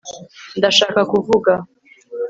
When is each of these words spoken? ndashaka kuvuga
ndashaka 0.57 0.99
kuvuga 1.11 1.51